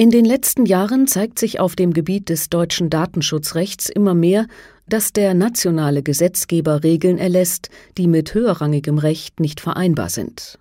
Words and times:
In 0.00 0.10
den 0.10 0.24
letzten 0.24 0.64
Jahren 0.64 1.08
zeigt 1.08 1.40
sich 1.40 1.58
auf 1.58 1.74
dem 1.74 1.92
Gebiet 1.92 2.28
des 2.28 2.50
deutschen 2.50 2.88
Datenschutzrechts 2.88 3.88
immer 3.88 4.14
mehr, 4.14 4.46
dass 4.88 5.12
der 5.12 5.34
nationale 5.34 6.04
Gesetzgeber 6.04 6.84
Regeln 6.84 7.18
erlässt, 7.18 7.68
die 7.96 8.06
mit 8.06 8.32
höherrangigem 8.32 8.98
Recht 8.98 9.40
nicht 9.40 9.60
vereinbar 9.60 10.08
sind. 10.08 10.60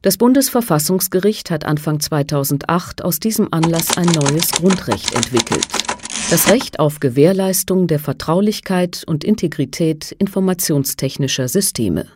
Das 0.00 0.16
Bundesverfassungsgericht 0.16 1.50
hat 1.50 1.66
Anfang 1.66 2.00
2008 2.00 3.04
aus 3.04 3.20
diesem 3.20 3.48
Anlass 3.52 3.98
ein 3.98 4.06
neues 4.06 4.50
Grundrecht 4.52 5.14
entwickelt. 5.14 5.68
Das 6.30 6.48
Recht 6.48 6.80
auf 6.80 6.98
Gewährleistung 6.98 7.88
der 7.88 7.98
Vertraulichkeit 7.98 9.04
und 9.06 9.22
Integrität 9.22 10.12
informationstechnischer 10.12 11.46
Systeme. 11.48 12.06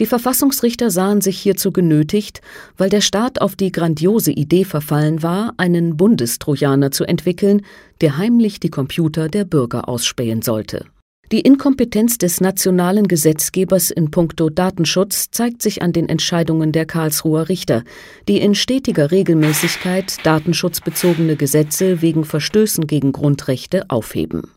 Die 0.00 0.06
Verfassungsrichter 0.06 0.90
sahen 0.90 1.20
sich 1.20 1.38
hierzu 1.38 1.70
genötigt, 1.70 2.40
weil 2.76 2.90
der 2.90 3.00
Staat 3.00 3.40
auf 3.40 3.54
die 3.54 3.70
grandiose 3.70 4.32
Idee 4.32 4.64
verfallen 4.64 5.22
war, 5.22 5.54
einen 5.56 5.96
Bundestrojaner 5.96 6.90
zu 6.90 7.04
entwickeln, 7.04 7.62
der 8.00 8.18
heimlich 8.18 8.58
die 8.58 8.70
Computer 8.70 9.28
der 9.28 9.44
Bürger 9.44 9.88
ausspähen 9.88 10.42
sollte. 10.42 10.86
Die 11.32 11.40
Inkompetenz 11.40 12.18
des 12.18 12.40
nationalen 12.40 13.08
Gesetzgebers 13.08 13.90
in 13.90 14.10
puncto 14.10 14.50
Datenschutz 14.50 15.30
zeigt 15.30 15.62
sich 15.62 15.80
an 15.80 15.92
den 15.92 16.08
Entscheidungen 16.08 16.70
der 16.70 16.86
Karlsruher 16.86 17.48
Richter, 17.48 17.82
die 18.28 18.38
in 18.38 18.54
stetiger 18.54 19.10
Regelmäßigkeit 19.10 20.18
datenschutzbezogene 20.24 21.36
Gesetze 21.36 22.02
wegen 22.02 22.24
Verstößen 22.24 22.86
gegen 22.86 23.12
Grundrechte 23.12 23.88
aufheben. 23.88 24.50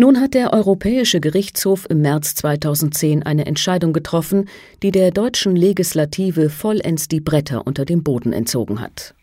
Nun 0.00 0.18
hat 0.18 0.32
der 0.32 0.54
Europäische 0.54 1.20
Gerichtshof 1.20 1.84
im 1.90 2.00
März 2.00 2.34
2010 2.36 3.22
eine 3.22 3.44
Entscheidung 3.44 3.92
getroffen, 3.92 4.48
die 4.82 4.92
der 4.92 5.10
deutschen 5.10 5.54
Legislative 5.54 6.48
vollends 6.48 7.06
die 7.06 7.20
Bretter 7.20 7.66
unter 7.66 7.84
dem 7.84 8.02
Boden 8.02 8.32
entzogen 8.32 8.80
hat. 8.80 9.14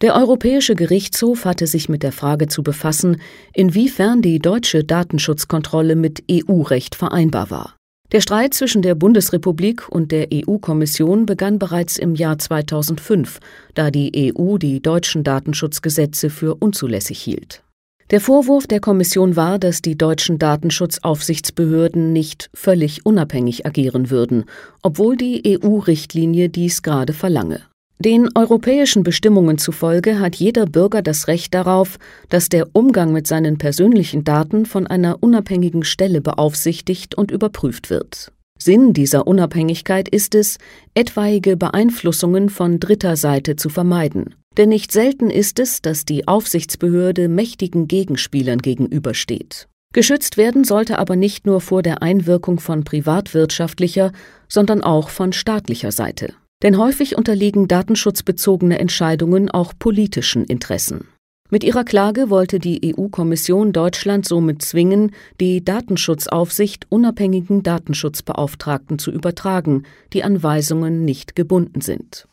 Der 0.00 0.14
Europäische 0.14 0.76
Gerichtshof 0.76 1.46
hatte 1.46 1.66
sich 1.66 1.88
mit 1.88 2.04
der 2.04 2.12
Frage 2.12 2.46
zu 2.46 2.62
befassen, 2.62 3.20
inwiefern 3.54 4.22
die 4.22 4.38
deutsche 4.38 4.84
Datenschutzkontrolle 4.84 5.96
mit 5.96 6.22
EU-Recht 6.30 6.94
vereinbar 6.94 7.50
war. 7.50 7.74
Der 8.12 8.20
Streit 8.20 8.54
zwischen 8.54 8.82
der 8.82 8.94
Bundesrepublik 8.94 9.88
und 9.88 10.12
der 10.12 10.28
EU-Kommission 10.32 11.26
begann 11.26 11.58
bereits 11.58 11.98
im 11.98 12.14
Jahr 12.14 12.38
2005, 12.38 13.40
da 13.74 13.90
die 13.90 14.32
EU 14.38 14.58
die 14.58 14.80
deutschen 14.80 15.24
Datenschutzgesetze 15.24 16.30
für 16.30 16.54
unzulässig 16.54 17.20
hielt. 17.20 17.63
Der 18.10 18.20
Vorwurf 18.20 18.66
der 18.66 18.80
Kommission 18.80 19.34
war, 19.34 19.58
dass 19.58 19.80
die 19.80 19.96
deutschen 19.96 20.38
Datenschutzaufsichtsbehörden 20.38 22.12
nicht 22.12 22.50
völlig 22.52 23.06
unabhängig 23.06 23.64
agieren 23.66 24.10
würden, 24.10 24.44
obwohl 24.82 25.16
die 25.16 25.58
EU-Richtlinie 25.58 26.50
dies 26.50 26.82
gerade 26.82 27.14
verlange. 27.14 27.62
Den 27.98 28.28
europäischen 28.34 29.04
Bestimmungen 29.04 29.56
zufolge 29.56 30.18
hat 30.18 30.34
jeder 30.34 30.66
Bürger 30.66 31.00
das 31.00 31.28
Recht 31.28 31.54
darauf, 31.54 31.98
dass 32.28 32.50
der 32.50 32.68
Umgang 32.74 33.12
mit 33.12 33.26
seinen 33.26 33.56
persönlichen 33.56 34.24
Daten 34.24 34.66
von 34.66 34.86
einer 34.86 35.22
unabhängigen 35.22 35.84
Stelle 35.84 36.20
beaufsichtigt 36.20 37.14
und 37.14 37.30
überprüft 37.30 37.88
wird. 37.88 38.32
Sinn 38.58 38.92
dieser 38.92 39.26
Unabhängigkeit 39.26 40.08
ist 40.08 40.34
es, 40.34 40.58
etwaige 40.94 41.56
Beeinflussungen 41.56 42.50
von 42.50 42.80
dritter 42.80 43.16
Seite 43.16 43.56
zu 43.56 43.68
vermeiden. 43.68 44.34
Denn 44.56 44.68
nicht 44.68 44.92
selten 44.92 45.30
ist 45.30 45.58
es, 45.58 45.82
dass 45.82 46.04
die 46.04 46.28
Aufsichtsbehörde 46.28 47.28
mächtigen 47.28 47.88
Gegenspielern 47.88 48.58
gegenübersteht. 48.58 49.68
Geschützt 49.92 50.36
werden 50.36 50.64
sollte 50.64 50.98
aber 50.98 51.16
nicht 51.16 51.46
nur 51.46 51.60
vor 51.60 51.82
der 51.82 52.02
Einwirkung 52.02 52.58
von 52.58 52.84
privatwirtschaftlicher, 52.84 54.12
sondern 54.48 54.82
auch 54.82 55.08
von 55.08 55.32
staatlicher 55.32 55.92
Seite. 55.92 56.34
Denn 56.62 56.78
häufig 56.78 57.16
unterliegen 57.16 57.68
datenschutzbezogene 57.68 58.78
Entscheidungen 58.78 59.50
auch 59.50 59.72
politischen 59.78 60.44
Interessen. 60.44 61.08
Mit 61.50 61.62
ihrer 61.62 61.84
Klage 61.84 62.30
wollte 62.30 62.58
die 62.58 62.96
EU-Kommission 62.96 63.72
Deutschland 63.72 64.26
somit 64.26 64.62
zwingen, 64.62 65.12
die 65.40 65.64
Datenschutzaufsicht 65.64 66.86
unabhängigen 66.88 67.62
Datenschutzbeauftragten 67.62 68.98
zu 68.98 69.12
übertragen, 69.12 69.84
die 70.12 70.24
an 70.24 70.42
Weisungen 70.42 71.04
nicht 71.04 71.36
gebunden 71.36 71.80
sind. 71.80 72.26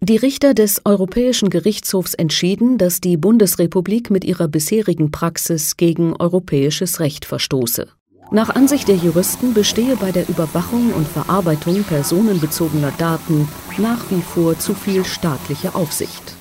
Die 0.00 0.16
Richter 0.16 0.54
des 0.54 0.82
Europäischen 0.84 1.50
Gerichtshofs 1.50 2.14
entschieden, 2.14 2.78
dass 2.78 3.00
die 3.00 3.16
Bundesrepublik 3.16 4.10
mit 4.10 4.24
ihrer 4.24 4.46
bisherigen 4.46 5.10
Praxis 5.10 5.76
gegen 5.76 6.14
europäisches 6.14 7.00
Recht 7.00 7.24
verstoße. 7.24 7.88
Nach 8.30 8.48
Ansicht 8.50 8.86
der 8.86 8.94
Juristen 8.94 9.54
bestehe 9.54 9.96
bei 9.96 10.12
der 10.12 10.28
Überwachung 10.28 10.92
und 10.92 11.08
Verarbeitung 11.08 11.82
personenbezogener 11.82 12.92
Daten 12.96 13.48
nach 13.78 14.08
wie 14.10 14.22
vor 14.22 14.56
zu 14.56 14.72
viel 14.74 15.04
staatliche 15.04 15.74
Aufsicht. 15.74 16.36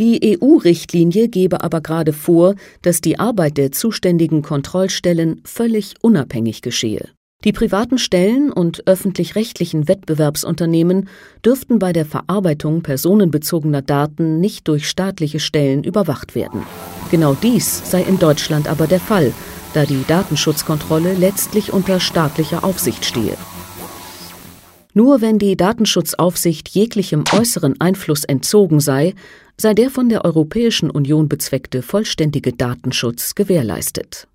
Die 0.00 0.38
EU-Richtlinie 0.42 1.28
gebe 1.28 1.62
aber 1.62 1.82
gerade 1.82 2.12
vor, 2.12 2.56
dass 2.82 3.00
die 3.00 3.20
Arbeit 3.20 3.56
der 3.56 3.70
zuständigen 3.70 4.42
Kontrollstellen 4.42 5.42
völlig 5.44 5.94
unabhängig 6.02 6.60
geschehe. 6.60 7.15
Die 7.46 7.52
privaten 7.52 7.96
Stellen 7.98 8.50
und 8.50 8.88
öffentlich-rechtlichen 8.88 9.86
Wettbewerbsunternehmen 9.86 11.08
dürften 11.44 11.78
bei 11.78 11.92
der 11.92 12.04
Verarbeitung 12.04 12.82
personenbezogener 12.82 13.82
Daten 13.82 14.40
nicht 14.40 14.66
durch 14.66 14.88
staatliche 14.88 15.38
Stellen 15.38 15.84
überwacht 15.84 16.34
werden. 16.34 16.62
Genau 17.12 17.34
dies 17.34 17.88
sei 17.88 18.02
in 18.02 18.18
Deutschland 18.18 18.66
aber 18.66 18.88
der 18.88 18.98
Fall, 18.98 19.32
da 19.74 19.84
die 19.84 20.02
Datenschutzkontrolle 20.08 21.14
letztlich 21.14 21.72
unter 21.72 22.00
staatlicher 22.00 22.64
Aufsicht 22.64 23.04
stehe. 23.04 23.36
Nur 24.92 25.20
wenn 25.20 25.38
die 25.38 25.56
Datenschutzaufsicht 25.56 26.70
jeglichem 26.70 27.22
äußeren 27.32 27.80
Einfluss 27.80 28.24
entzogen 28.24 28.80
sei, 28.80 29.14
sei 29.56 29.72
der 29.72 29.90
von 29.90 30.08
der 30.08 30.24
Europäischen 30.24 30.90
Union 30.90 31.28
bezweckte 31.28 31.82
vollständige 31.82 32.54
Datenschutz 32.54 33.36
gewährleistet 33.36 34.26